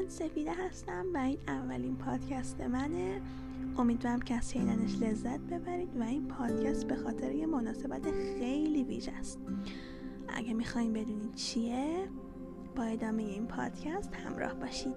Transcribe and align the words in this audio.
من 0.00 0.08
سفیده 0.08 0.52
هستم 0.52 1.06
و 1.14 1.18
این 1.18 1.38
اولین 1.48 1.96
پادکست 1.96 2.60
منه. 2.60 3.20
امیدوارم 3.78 4.20
که 4.20 4.34
از 4.34 4.52
شنیدنش 4.52 5.02
لذت 5.02 5.40
ببرید 5.40 5.96
و 5.96 6.02
این 6.02 6.28
پادکست 6.28 6.86
به 6.86 6.96
خاطر 6.96 7.32
یه 7.32 7.46
مناسبت 7.46 8.10
خیلی 8.10 8.84
ویژه 8.84 9.12
است. 9.12 9.38
اگه 10.28 10.54
می‌خواین 10.54 10.92
بدونید 10.92 11.34
چیه 11.34 12.08
با 12.76 12.82
ادامه 12.82 13.22
این 13.22 13.46
پادکست 13.46 14.14
همراه 14.14 14.54
باشید. 14.54 14.96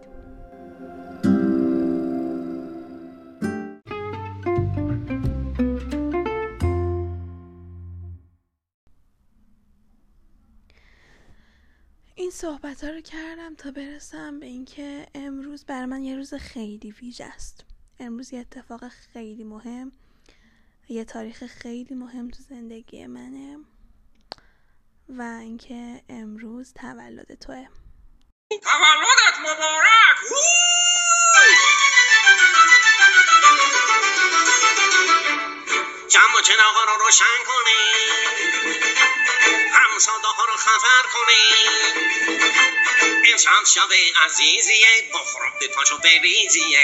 صحبت 12.33 12.83
ها 12.83 12.89
رو 12.89 13.01
کردم 13.01 13.55
تا 13.55 13.71
برسم 13.71 14.39
به 14.39 14.45
اینکه 14.45 15.07
امروز 15.15 15.65
بر 15.65 15.85
من 15.85 16.03
یه 16.03 16.15
روز 16.15 16.33
خیلی 16.33 16.91
ویژه 16.91 17.25
است. 17.25 17.65
امروز 17.99 18.33
یه 18.33 18.39
اتفاق 18.39 18.87
خیلی 18.87 19.43
مهم 19.43 19.91
یه 20.89 21.05
تاریخ 21.05 21.45
خیلی 21.45 21.95
مهم 21.95 22.29
تو 22.29 22.43
زندگی 22.49 23.07
منه 23.07 23.57
و 25.09 25.21
اینکه 25.21 26.03
امروز 26.09 26.73
تولد 26.73 27.33
توه. 27.33 27.67
تولدت 28.49 29.39
مبارک! 29.39 30.17
جمع 36.09 36.41
چراغا 36.43 36.83
رو 36.83 37.05
روشن 37.05 37.39
کنید 37.47 38.83
همساده 39.73 40.27
ها 40.27 40.45
رو 40.45 40.57
خبر 40.57 41.03
کنید 41.13 41.92
امشب 43.47 43.65
شب 43.65 44.23
عزیزیه 44.25 44.87
بخورم 45.13 45.53
به 45.59 45.67
پاشو 45.67 45.97
بریزیه 45.97 46.79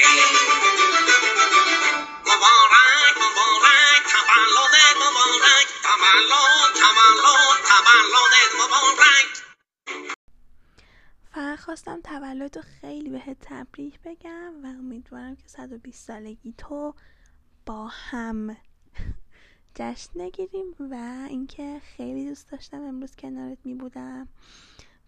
مبارک 2.22 3.18
مبارک 3.18 4.04
تولد 4.12 4.76
مبارک 4.98 5.68
تولد 5.84 6.74
تولد 6.74 7.64
تولد 7.66 8.52
مبارک. 8.56 9.28
فقط 11.32 11.60
خواستم 11.60 12.02
تولد 12.02 12.58
رو 12.58 12.64
خیلی 12.82 13.10
بهت 13.10 13.38
تبریک 13.42 14.00
بگم 14.06 14.64
و 14.64 14.68
امیدوارم 14.68 15.36
که 15.36 15.48
120 15.48 16.08
سالگی 16.08 16.54
تو 16.58 16.96
با 17.66 17.88
هم 17.88 18.58
جشن 19.76 20.22
نگیریم 20.22 20.76
و 20.80 20.96
اینکه 21.30 21.82
خیلی 21.98 22.30
دوست 22.30 22.52
داشتم 22.52 22.82
امروز 22.82 23.16
کنارت 23.16 23.58
می 23.64 23.76
بودم 23.76 24.28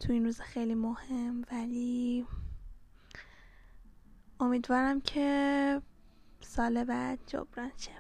تو 0.02 0.14
این 0.14 0.26
روز 0.26 0.40
خیلی 0.40 0.76
مهم 0.76 1.46
ولی 1.52 2.26
امیدوارم 4.40 5.02
که 5.02 5.82
سال 6.42 6.84
بعد 6.84 7.20
جبران 7.28 7.72
شه 7.78 7.92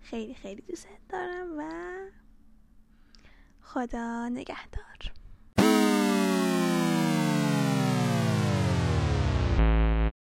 خیلی 0.00 0.34
خیلی 0.34 0.62
دوست 0.62 0.88
دارم 1.08 1.58
و 1.58 1.70
خدا 3.60 4.28
نگهدار. 4.28 4.85